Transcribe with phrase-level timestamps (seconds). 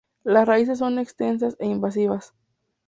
[0.23, 2.33] Las raíces son extensas e invasivas.